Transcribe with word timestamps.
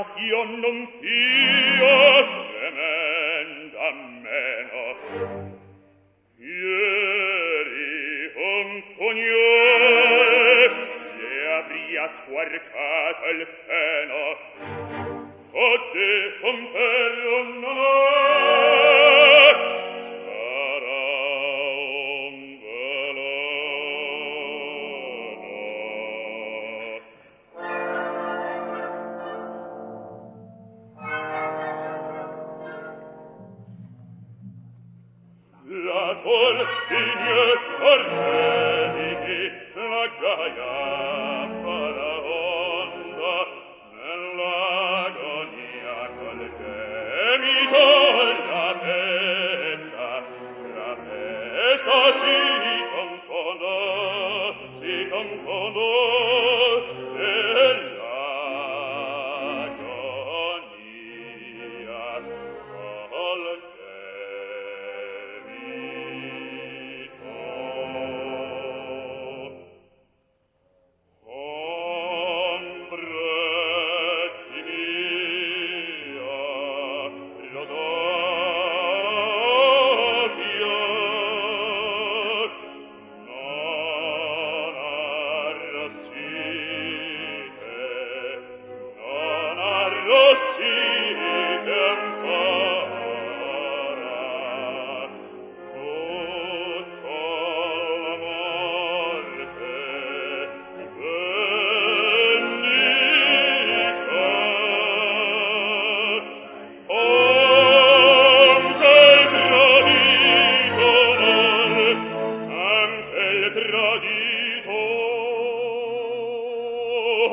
gratia 0.00 0.44
non 0.44 0.88
fio 0.98 1.96
tremenda 2.56 3.92
meno. 4.24 4.82
Ieri 6.38 8.32
un 8.34 8.82
cognore 8.96 10.56
le 11.18 11.36
avria 11.52 12.06
squarcata 12.22 13.26
il 13.28 13.46
seno. 13.66 14.20
O 15.52 15.68
te 15.92 16.10
comperlo 16.40 17.42
non 17.60 17.76
è 17.76 17.78
in 36.50 38.49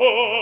oh. 0.00 0.37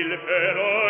il 0.00 0.18
vero 0.24 0.89